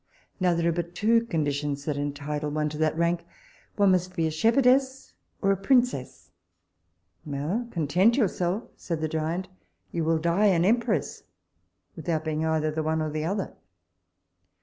Now 0.39 0.55
there 0.55 0.67
are 0.67 0.71
but 0.71 0.95
two 0.95 1.27
conditions 1.27 1.85
that 1.85 1.95
entitle 1.95 2.49
one 2.49 2.69
to 2.69 2.77
that 2.79 2.97
rank; 2.97 3.23
one 3.75 3.91
must 3.91 4.15
be 4.15 4.25
a 4.25 4.31
shepherdess 4.31 5.13
or 5.43 5.51
a 5.51 5.55
princess. 5.55 6.31
Well, 7.23 7.67
content 7.69 8.17
yourself, 8.17 8.63
said 8.75 8.99
the 9.01 9.07
giant, 9.07 9.47
you 9.91 10.03
will 10.03 10.17
die 10.17 10.47
an 10.47 10.65
empress, 10.65 11.21
without 11.95 12.25
being 12.25 12.43
either 12.43 12.71
the 12.71 12.81
one 12.81 12.99
or 12.99 13.11
the 13.11 13.25
other! 13.25 13.53